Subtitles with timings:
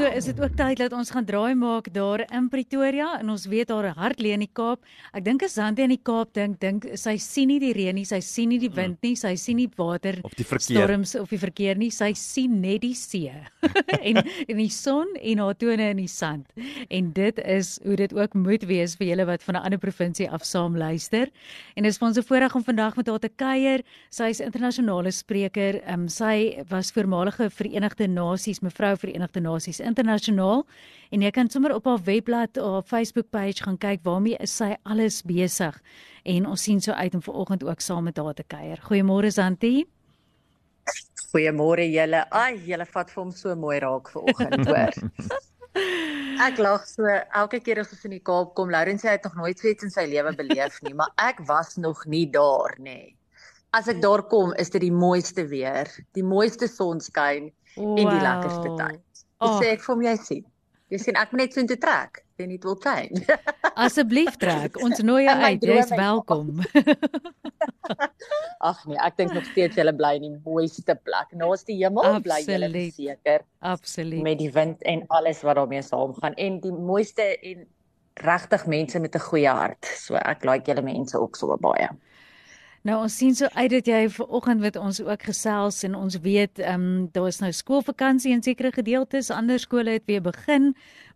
[0.00, 3.42] So is dit ook tyd dat ons gaan draai maak daar in Pretoria en ons
[3.52, 4.80] weet haar hart lê in die Kaap.
[5.12, 8.06] Ek dink as Sandy in die Kaap dink, dink sy sien nie die reën nie,
[8.08, 10.86] sy sien nie die wind nie, sy sien nie water Of die verkeer.
[10.86, 13.28] storms of die verkeer nie, sy sien net die see.
[14.00, 16.48] en en die son en haar tone in die sand.
[16.88, 20.30] En dit is hoe dit ook moet wees vir julle wat van 'n ander provinsie
[20.30, 21.28] af saam luister.
[21.76, 23.84] En dit is vir ons 'n voorreg om vandag met haar te kuier.
[24.08, 25.82] Sy is internasionale spreker.
[25.92, 30.64] Um, sy was voormalige Verenigde Nasies, mevrou Verenigde Nasies internasionaal
[31.10, 34.72] en jy kan sommer op haar webblad of Facebook page gaan kyk waarmee is sy
[34.82, 35.76] alles besig.
[36.24, 38.80] En ons sien so uit om vanoggend ook saam met haar te kuier.
[38.88, 39.84] Goeiemôre Santi.
[41.30, 42.24] Goeiemôre julle.
[42.30, 44.94] Ai, julle vat vir hom so mooi raak vanoggend, hoor.
[46.40, 47.04] Ek lag so
[47.36, 48.70] elke keer as ons in die Kaap kom.
[48.72, 51.42] Lauren sê hy het nog nooit so iets in sy lewe beleef nie, maar ek
[51.48, 53.12] was nog nie daar nie.
[53.76, 58.72] As ek daar kom, is dit die mooiste weer, die mooiste sonskyn en die lekkerste
[58.80, 59.04] tyd.
[59.40, 59.62] Dis Ag.
[59.62, 60.44] sê ek hom jy sien.
[60.90, 62.24] Jy sien ek moet net so intoe trek.
[62.36, 63.22] Then it will change.
[63.84, 64.76] Asseblief trek.
[64.82, 65.62] Ons nooi jou uit.
[65.62, 66.60] Jy's welkom.
[68.70, 71.32] Ag nee, ek dink nog steeds julle bly in die mooiste plek.
[71.40, 72.94] Naas die hemel bly julle Absoluut.
[72.98, 73.44] seker.
[73.72, 74.22] Absoluut.
[74.26, 77.64] met die wind en alles wat daarmee saamgaan en die mooiste en
[78.20, 79.84] regtig mense met 'n goeie hart.
[79.96, 81.88] So ek like julle mense ook so baie.
[82.88, 86.62] Nou ons sien so uit dat jy vanoggend met ons ook gesels en ons weet
[86.62, 90.70] ehm um, daar is nou skoolvakansie in sekere gedeeltes, ander skole het weer begin,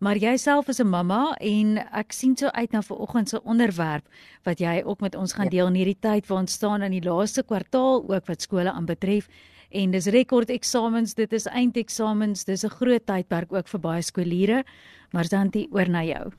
[0.04, 4.04] maar jy self is 'n mamma en ek sien so uit na vanoggend se onderwerp
[4.44, 5.50] wat jy ook met ons gaan Ja.
[5.50, 9.28] deel in hierdie tyd waar ons staan in die laaste kwartaal ook wat skole aanbetref.
[9.70, 14.64] En dis rekord eksamens, dit is eindeksamens, dis 'n groot tydperk ook vir baie skooliere.
[15.12, 16.30] Maar Santi, oor na jou.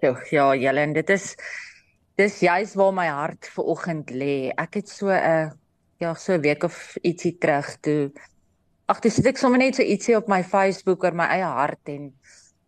[0.00, 1.36] Ja, ja, julle en dit is
[2.16, 4.52] dis juis waar my hart ver oggend lê.
[4.56, 5.52] Ek het so 'n
[6.00, 8.12] ja, so 'n week of ietsie terug toe
[8.92, 12.10] Ag, dis ek sommer net so ietsie op my Facebook oor my eie hart en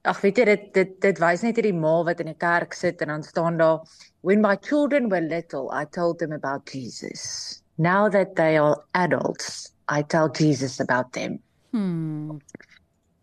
[0.09, 3.03] ag, weet jy dit dit dit wys net hierdie ma wat in die kerk sit
[3.05, 3.83] en dan staan daar
[4.25, 7.61] when my children were little I told them about Jesus.
[7.77, 11.37] Now that they are adults, I tell Jesus about them.
[11.77, 12.41] Hmm.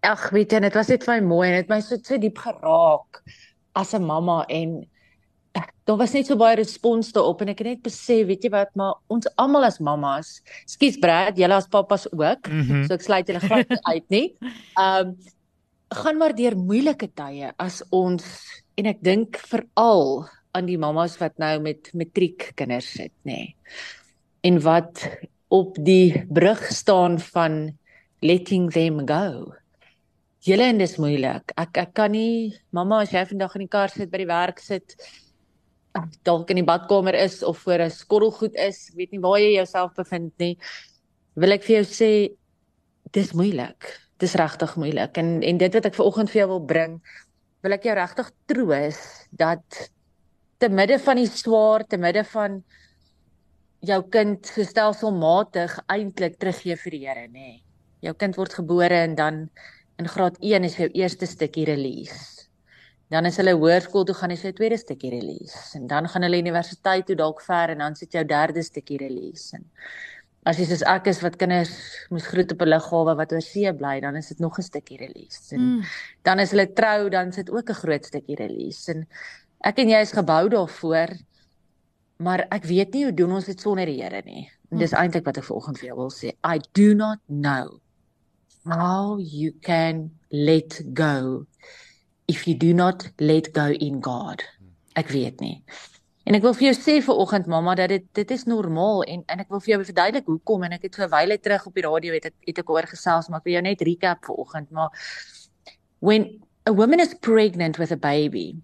[0.06, 2.22] Ag, weet jy, dit was net vir my mooi en dit het my so so
[2.22, 3.24] diep geraak
[3.74, 4.93] as 'n mamma en eh,
[5.86, 8.72] daar was net so baie respons daarop en ek het net besef, weet jy wat,
[8.80, 12.86] maar ons almal as mammas, skus Brad, julle as pappas ook, Mhm.
[12.88, 14.28] so ek sluit julle glad nie uit nie.
[14.80, 15.16] Um
[15.94, 18.24] gaan maar deur moeilike tye as ons
[18.78, 20.26] en ek dink veral
[20.56, 23.34] aan die mammas wat nou met matriekkinders sit, nê.
[23.34, 23.56] Nee,
[24.44, 25.04] en wat
[25.54, 27.78] op die brug staan van
[28.22, 29.54] letting them go.
[30.44, 31.54] Julle en dis moeilik.
[31.56, 34.60] Ek ek kan nie mamma as jy vandag in die kar sit by die werk
[34.60, 34.96] sit
[36.26, 39.94] dalk in die badkamer is of voor 'n skottelgoed is, weet nie waar jy jouself
[39.94, 40.58] bevind nie.
[41.36, 42.36] Wil ek vir jou sê
[43.12, 44.00] dis moeilik.
[44.18, 45.18] Dis regtig moeilik.
[45.18, 47.02] En en dit wat ek vanoggend vir jou wil bring,
[47.62, 49.90] wil ek jou regtig troos dat
[50.58, 52.64] te midde van die swaar, te midde van
[53.84, 57.32] jou kind so stelselmatig eintlik teruggee vir die Here, nê.
[57.32, 57.64] Nee.
[58.04, 59.50] Jou kind word gebore en dan
[60.00, 62.33] in graad 1 is jou eerste stukkie release.
[63.10, 66.38] Dan is hulle hoërskool toe gaan is jou tweede stukkie release en dan gaan hulle
[66.38, 69.56] universiteit toe dalk ver en dan sit jou derde stukkie release.
[69.56, 69.66] En
[70.46, 71.72] as jy soos ek is wat kinders
[72.10, 74.98] moes groet op 'n lughawe wat oor see bly, dan is dit nog 'n stukkie
[74.98, 75.56] release.
[75.56, 75.84] En Mm.
[76.24, 78.92] dan as hulle trou, dan sit ook 'n groot stukkie release.
[78.92, 79.08] En
[79.64, 81.08] ek en jy is gebou daarvoor.
[82.18, 84.50] Maar ek weet nie hoe doen ons dit sonder die Here nie.
[84.72, 86.32] En dis eintlik wat ek vanoggend vir jou wil sê.
[86.44, 87.80] I do not know
[88.66, 91.46] how you can let go
[92.28, 94.44] if you do not let go in God.
[94.96, 95.64] Ek weet nie.
[96.24, 99.40] En ek wil vir jou sê vanoggend mamma dat dit dit is normaal en en
[99.44, 102.14] ek wil vir jou verduidelik hoekom en ek het 'n wyle terug op die radio
[102.14, 104.90] het ek het ek oor gesels maar ek wil jou net recap vanoggend maar
[106.00, 108.56] when a woman is pregnant with a baby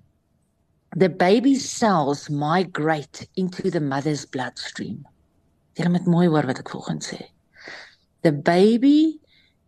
[0.95, 5.05] the baby's cells migrate into the mother's bloodstream.
[5.77, 7.29] Jy moet mooi hoor wat ek volgens sê.
[8.25, 9.19] The baby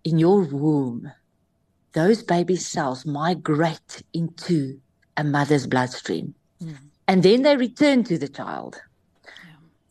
[0.04, 1.06] in your womb,
[1.94, 4.80] those baby cells migrate into
[5.18, 6.34] a mother's bloodstream.
[6.62, 6.78] Mm.
[7.08, 8.82] And then they return to the child.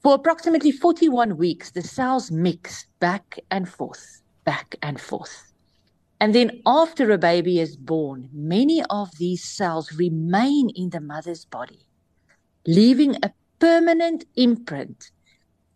[0.02, 5.52] For approximately 41 weeks, the cells mix back and forth, back and forth.
[6.20, 11.44] And then after a baby is born, many of these cells remain in the mother's
[11.44, 11.81] body,
[12.67, 15.11] leaving a permanent imprint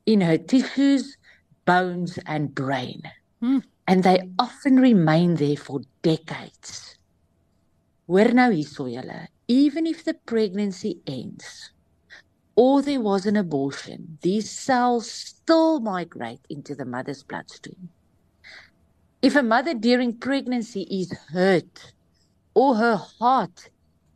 [0.06, 1.16] in her tissues,
[1.64, 3.02] bones, and brain.
[3.40, 3.58] Hmm.
[3.86, 6.96] And they often remain there for decades.
[8.06, 11.72] Hoor nou hierso julle, even if the pregnancy ends
[12.56, 17.90] or there was an abortion, these cells still migrate into the mother's bloodstream.
[19.22, 21.92] If a mother during pregnancy is hurt
[22.54, 23.70] or her heart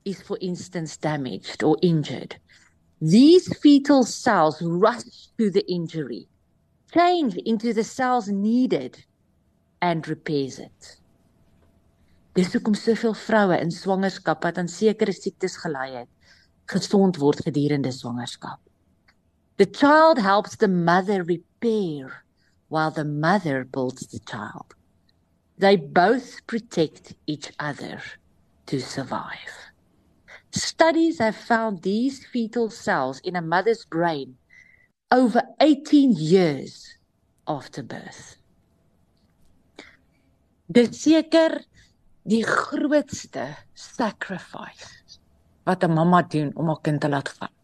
[0.05, 2.37] is, for instance, damaged or injured,
[3.00, 6.29] these fetal cells rush to the injury,
[6.93, 9.05] change into the cells needed,
[9.81, 10.97] and repairs it.
[12.39, 16.11] Dis hoekom soveel vroue in swangerskap wat aan sekere siektes gelei het,
[16.71, 18.61] gesond word gedurende swangerskap.
[19.59, 22.23] The child helps the mother repair
[22.69, 24.75] while the mother builds the child.
[25.59, 28.01] They both protect each other
[28.67, 29.73] to survive.
[30.53, 34.37] Studies have found these fetal cells in a mother's brain
[35.11, 36.97] over 18 years
[37.47, 38.38] after birth.
[40.69, 41.62] Dit seker
[42.29, 45.19] die grootste sacrifice
[45.65, 47.55] wat 'n mamma doen om haar kind te laat gaan.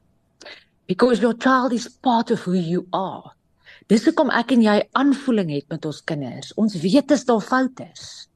[0.86, 3.32] Because your child is part of who you are.
[3.88, 6.54] Dis hoekom ek en jy aanvoeling het met ons kinders.
[6.54, 8.28] Ons weet as daar foute is.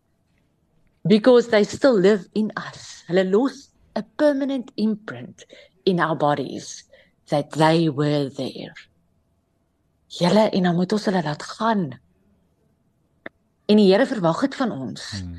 [1.05, 3.05] Because they still live in us.
[3.07, 5.47] Hulle los a permanent imprint
[5.85, 6.85] in our bodies
[7.29, 8.75] that they were there.
[10.09, 12.01] Julle en dan moet ons hulle laat gaan.
[13.69, 15.05] En die Here verwag dit van ons.
[15.21, 15.37] Hmm.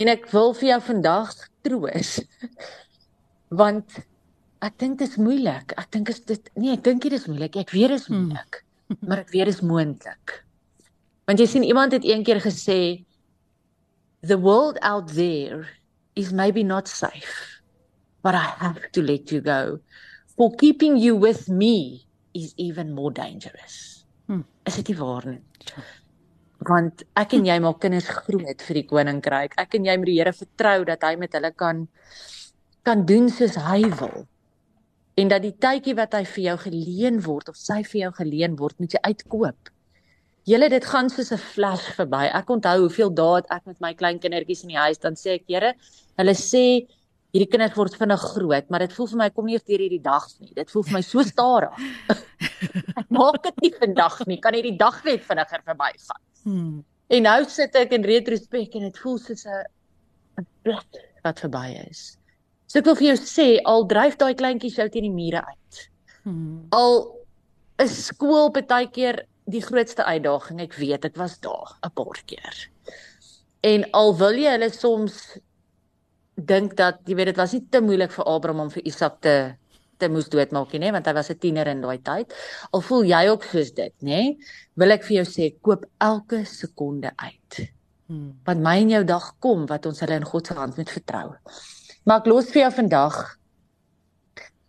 [0.00, 2.16] En ek wil vir jou vandag troos
[3.60, 4.00] want
[4.64, 5.74] ek dink dit is moeilik.
[5.78, 7.58] Ek dink is dit nee, ek dink dit is moeilik.
[7.60, 8.30] Ek weet dit is hmm.
[8.30, 9.02] moeilik, hmm.
[9.04, 10.38] maar ek weet dit is moontlik.
[11.28, 13.04] Want jy sien iemand het eendag gesê
[14.24, 15.68] the world out there
[16.16, 17.60] is maybe not safe,
[18.24, 19.78] but I have to let you go.
[20.36, 24.06] For keeping you with me is even more dangerous.
[24.26, 24.44] Hmm.
[24.64, 25.42] Is dit nie waar nie?
[26.68, 29.56] Want ek en jy maak kinders groot vir die koninkryk.
[29.60, 31.88] Ek en jy moet die Here vertrou dat hy met hulle kan
[32.84, 34.26] kan doen soos hy wil.
[35.16, 38.58] En dat die tydjie wat hy vir jou geleen word of sy vir jou geleen
[38.60, 39.70] word, moet jy uitkoop.
[40.44, 42.28] Julle dit gaan soos 'n flash verby.
[42.28, 45.44] Ek onthou hoeveel dae ek met my klein kindertjies in die huis dan sê ek,
[45.48, 45.74] Here,
[46.18, 46.86] hulle sê
[47.34, 50.02] hierdie kinders word vinnig groot, maar dit voel vir my kom nie eers deur hierdie
[50.02, 50.52] dag nie.
[50.54, 51.80] Dit voel vir my so stadig.
[53.00, 54.38] ek maak dit nie vandag nie.
[54.42, 56.20] Kan hierdie dag net vinniger verbygaan.
[56.44, 56.76] Hmm.
[57.14, 62.14] En nou sit ek in retrospek en dit voel soos 'n blad wat verby is.
[62.70, 65.82] So ek wil vir jou sê al dryf daai kleintjies jou teen die mure uit.
[66.22, 66.66] Hmm.
[66.70, 67.02] Al
[67.82, 70.62] is skool baie keer die grootste uitdaging.
[70.62, 72.70] Ek weet dit was daar 'n paar keer.
[73.62, 75.38] En al wil jy hulle soms
[76.36, 79.54] dink dat jy weet dit was nie te moeilik vir Abraham om vir Isak te
[79.98, 82.34] te moes doodmaak nie, want hy was 'n tiener in daai tyd.
[82.72, 84.36] Al voel jy ook soos dit, nê?
[84.76, 87.70] Wil ek vir jou sê koop elke sekonde uit.
[88.08, 88.34] Hmm.
[88.44, 91.36] Want my en jou dag kom wat ons hulle in God se hand moet vertrou.
[92.04, 93.38] Maar ek los vir jou vandag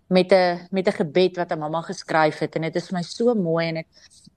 [0.07, 3.03] met 'n met 'n gebed wat 'n mamma geskryf het en dit is vir my
[3.03, 3.87] so mooi en ek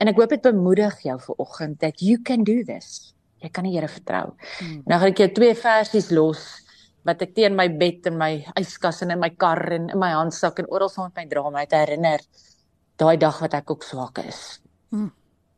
[0.00, 3.14] en ek hoop dit bemoedig jou vir oggend dat you can do this.
[3.40, 4.34] Jy kan die Here vertrou.
[4.58, 4.82] Hmm.
[4.86, 6.68] Nou gaan ek jou twee versies los
[7.06, 10.11] wat ek teen my bed en my yskas en in my kar en in my
[10.17, 12.25] handsak en oral saam met my dra my te herinner
[12.99, 14.59] daai dag wat ek ook swak is.
[14.91, 15.12] Hmm.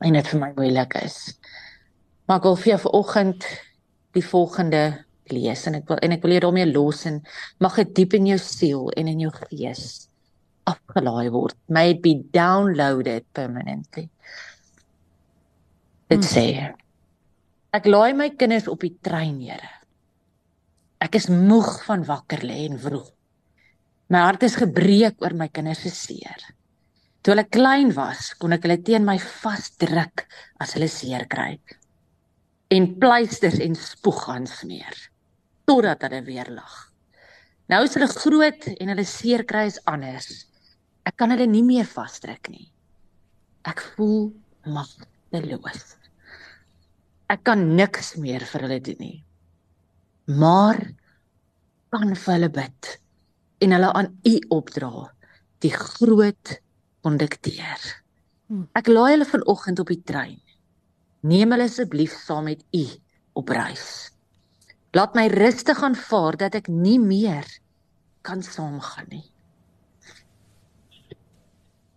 [0.04, 1.38] En dit vir my moeilik is.
[2.28, 3.46] Maar ek wil vir jou vir oggend
[4.16, 4.82] die volgende
[5.30, 7.20] lees en ek wil en ek wil jou daarmee los en
[7.62, 9.84] mag dit diep in jou siel en in jou gees
[10.70, 14.08] afgelaai word may it be downloaded permanently
[16.10, 16.26] dit hmm.
[16.26, 16.46] sê
[17.76, 19.79] ek laai my kinders op die trein Here
[21.00, 23.10] ek is moeg van wakker lê en vroeg
[24.14, 26.48] my hart is gebreek oor my kinders se seer
[27.20, 30.26] toe hulle klein was kon ek hulle teen my vasdruk
[30.60, 31.54] as hulle seer kry
[32.70, 34.98] en pleisters en spoeg aan smeer
[35.70, 36.76] totdat hulle weer lag.
[37.70, 40.28] Nou is hulle groot en hulle seer kry is anders.
[41.06, 42.66] Ek kan hulle nie meer vasdruk nie.
[43.70, 44.30] Ek voel
[44.66, 45.94] magteloos.
[47.30, 49.18] Ek kan niks meer vir hulle doen nie.
[50.30, 50.78] Maar
[51.90, 52.90] kan vir hulle bid
[53.64, 55.08] en hulle aan U opdra,
[55.64, 56.52] die groot
[57.02, 57.82] kondukteur.
[58.46, 58.68] Hmm.
[58.78, 60.38] Ek laai hulle vanoggend op die trein.
[61.26, 62.84] Neem hulle asseblief saam met U
[63.42, 64.12] op reis.
[64.94, 67.46] Laat my rustig aanvaar dat ek nie meer
[68.26, 69.26] kan saamgaan nie.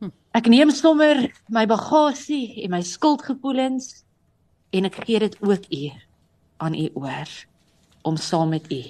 [0.01, 0.11] Hm.
[0.33, 4.03] Ek neem sommer my bagasie en my skuldgevoelens
[4.73, 5.87] en ek gee dit ook u
[6.65, 7.33] aan u oor
[8.03, 8.81] om saam met u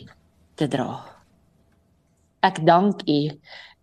[0.59, 0.89] te dra.
[2.43, 3.19] Ek dank u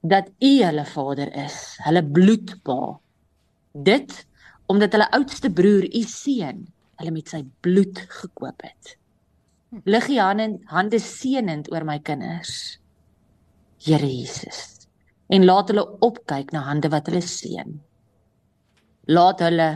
[0.00, 2.80] dat u hulle vader is, hulle bloedpa.
[3.72, 4.26] Dit
[4.70, 6.66] omdat hulle oudste broer u seun
[7.00, 8.96] hulle met sy bloed gekoop het.
[9.86, 12.78] Lig U hande hande seënend oor my kinders.
[13.80, 14.88] Here Jesus.
[15.30, 17.78] En laat hulle opkyk na hande wat hulle seën.
[19.14, 19.68] Laat hulle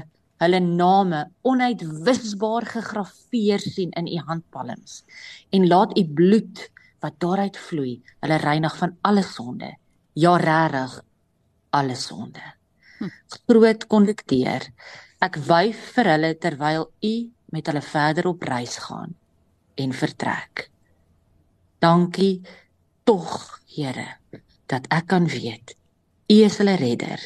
[0.43, 5.03] hulle name onuitwisbaar gegraveer sien in u handpalms.
[5.51, 6.69] En laat u bloed
[7.05, 9.75] wat daaruit vloei hulle reinig van alle sonde.
[10.13, 11.01] Ja regtig
[11.71, 12.43] alle sonde.
[12.99, 13.11] Hm.
[13.51, 14.69] groot kondukteur
[15.25, 17.15] ek wyf vir hulle terwyl u
[17.55, 19.17] met hulle verder op reis gaan
[19.75, 20.69] en vertrek.
[21.83, 22.43] Dankie
[23.05, 24.21] tog Here
[24.71, 25.75] dat ek kan weet
[26.31, 27.21] u is hulle redder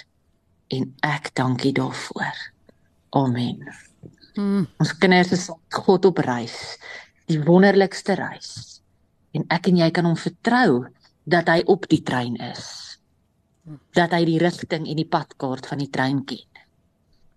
[0.73, 2.39] en ek dankie daarvoor
[3.17, 3.63] Amen.
[4.37, 4.67] Hmm.
[4.79, 6.77] Ons kinders is God op reis,
[7.31, 8.81] die wonderlikste reis.
[9.37, 10.85] En ek en jy kan hom vertrou
[11.29, 12.67] dat hy op die trein is.
[13.97, 16.47] Dat hy die rigting en die padkaart van die trein ken.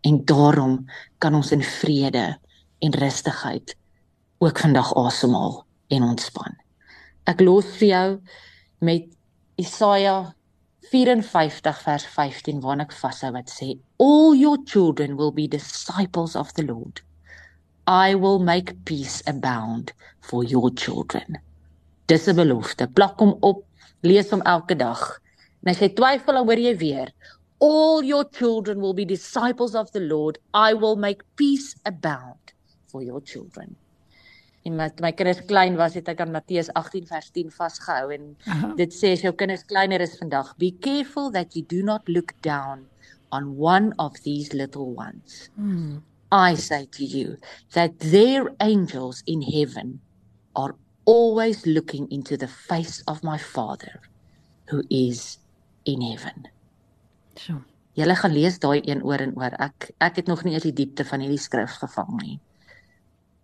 [0.08, 0.78] En daarom
[1.22, 2.25] kan ons in vrede
[2.82, 3.75] en rustigheid
[4.42, 5.62] ook vandag asemhaal
[5.94, 6.56] en ontspan.
[7.30, 8.08] Ek los vir jou
[8.82, 9.10] met
[9.60, 10.32] Jesaja
[10.92, 13.68] 54 vers 15 waarna ek vashou wat sê
[14.06, 17.00] all your children will be disciples of the Lord.
[17.88, 21.40] I will make peace abound for your children.
[22.08, 22.88] Dis 'n belofte.
[22.98, 23.64] Plak hom op,
[24.04, 25.04] lees hom elke dag.
[25.64, 27.14] En as jy twyfel dan hoor jy weer
[27.60, 30.40] all your children will be disciples of the Lord.
[30.54, 32.54] I will make peace abound
[32.92, 33.78] for your children
[34.63, 38.27] en met my kinders klein was het ek aan Matteus 18 vers 10 vasgehou en
[38.46, 38.74] Aha.
[38.77, 42.36] dit sê as jou kinders kleiner is vandag be careful that you do not look
[42.46, 42.86] down
[43.34, 45.98] on one of these little ones hmm.
[46.32, 47.38] i say to you
[47.74, 49.98] that their angels in heaven
[50.53, 50.75] are
[51.10, 53.98] always looking into the face of my father
[54.70, 55.39] who is
[55.86, 56.48] in heaven
[57.36, 57.62] so
[58.00, 59.51] Julle gaan lees daai een oor en oor.
[59.60, 62.38] Ek ek het nog nie eens die diepte van hierdie skrif gevang nie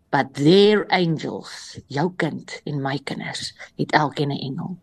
[0.10, 4.78] but their angels jou kind en my kinders het elkeen 'n engel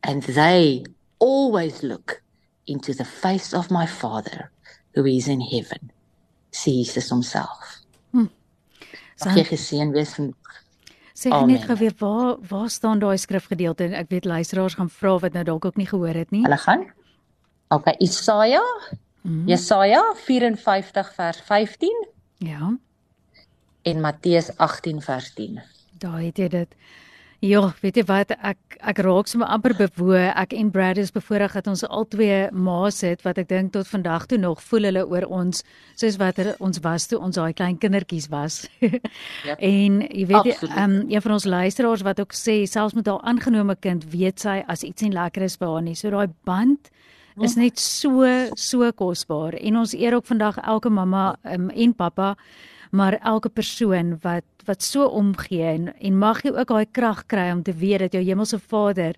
[0.00, 0.84] and they
[1.18, 2.22] always look
[2.64, 4.50] into the face of my father
[4.94, 5.92] who is in heaven
[6.50, 8.26] see Jesus himself hm.
[9.16, 10.34] Sag jy gesien wees van
[11.20, 15.18] Sê net gou weer waar waar staan daai skrifgedeelte en ek weet luisteraars gaan vra
[15.18, 16.40] wat nou dalk ook nie gehoor het nie.
[16.42, 16.86] Hulle gaan.
[17.68, 18.62] Okay, Isaia.
[19.20, 19.44] Mm.
[19.46, 22.06] Jesaja 54 vers 15.
[22.38, 22.78] Ja
[23.82, 25.60] en Matteus 18 vers 10.
[26.00, 26.74] Daar het jy dit.
[27.40, 30.26] Ja, weet jy wat ek ek raak sommer amper bewoe.
[30.36, 33.88] Ek en Brad is bevoorreg dat ons al twee ma's het wat ek dink tot
[33.88, 35.62] vandag toe nog voel hulle oor ons
[35.96, 38.66] soos wat ons was toe ons daai klein kindertjies was.
[39.48, 39.56] ja.
[39.56, 43.24] En jy weet ehm um, een van ons luisteraars wat ook sê selfs met haar
[43.24, 45.96] aangenome kind weet sy as iets nie lekker is by haar nie.
[45.96, 46.92] So daai band
[47.40, 52.34] is net so so kosbaar en ons eer ook vandag elke mamma um, en pappa
[52.90, 57.50] maar elke persoon wat wat so omgee en en mag jy ook daai krag kry
[57.50, 59.14] om te weet dat jou hemelse Vader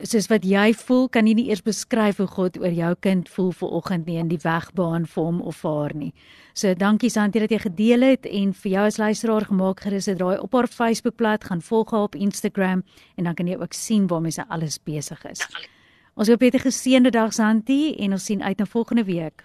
[0.00, 3.50] soos wat jy voel kan jy nie eers beskryf hoe God oor jou kind voel
[3.52, 6.12] ver oggend nie in die wegbaan vir hom of haar nie.
[6.56, 10.18] So dankie Santie dat jy gedeel het en vir jou as luisteraar gemaak gerus het
[10.22, 12.84] draai op haar Facebookblad gaan volg haar op Instagram
[13.16, 15.44] en dan kan jy ook sien waarmee sy alles besig is.
[16.14, 19.44] Ons hoop jy het 'n geseënde dag Santie en ons sien uit na volgende week.